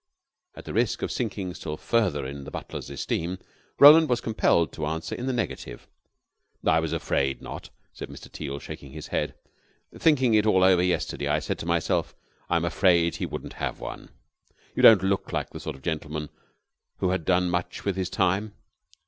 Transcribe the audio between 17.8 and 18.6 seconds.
with his time."